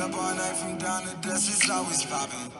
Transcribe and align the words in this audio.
up 0.00 0.14
all 0.14 0.34
night 0.34 0.56
from 0.56 0.78
dawn 0.78 1.02
to 1.02 1.28
dusk, 1.28 1.50
it's 1.52 1.70
always 1.70 2.04
popping. 2.06 2.50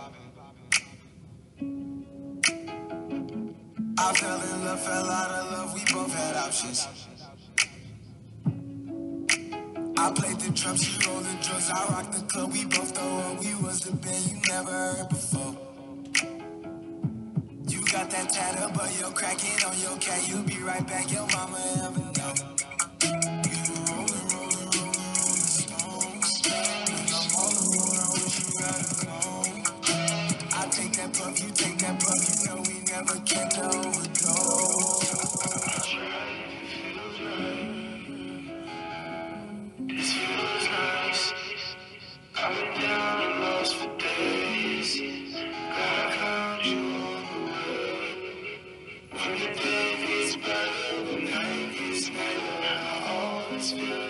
I 4.03 4.15
fell 4.15 4.41
in 4.41 4.65
love, 4.65 4.81
fell 4.81 5.11
out 5.11 5.31
of 5.31 5.53
love, 5.53 5.75
we 5.75 5.85
both 5.93 6.15
had 6.15 6.35
options. 6.35 6.89
I 9.99 10.11
played 10.13 10.41
the 10.41 10.51
drums, 10.53 10.83
she 10.83 11.07
rolled 11.07 11.25
the 11.25 11.37
drugs, 11.45 11.71
I 11.71 11.87
rocked 11.93 12.13
the 12.15 12.23
club, 12.23 12.51
we 12.51 12.65
both 12.65 12.97
throw 12.97 13.19
up. 13.19 13.41
We 13.41 13.55
was 13.57 13.81
the 13.81 13.93
band 13.93 14.25
you 14.25 14.41
never 14.49 14.71
heard 14.71 15.09
before. 15.11 15.55
You 17.69 17.85
got 17.93 18.11
that 18.11 18.31
tatter, 18.31 18.73
but 18.75 18.91
you're 18.99 19.13
cracking 19.13 19.63
on 19.67 19.79
your 19.79 19.99
cat, 19.99 20.27
you'll 20.27 20.45
be 20.45 20.59
right 20.65 20.87
back, 20.87 21.13
your 21.13 21.27
mama 21.27 21.59
ever 21.85 22.01
know. 22.01 22.51
Take 30.71 30.93
that 30.93 31.13
puff, 31.13 31.43
you 31.43 31.51
take 31.51 31.79
that 31.79 32.01
puff, 32.01 32.17
you 32.25 32.47
know 32.49 32.63
we 32.63 32.81
never 32.91 33.21
can 33.27 33.49
overdose. 33.63 33.90
I 53.61 53.63
always 53.63 54.10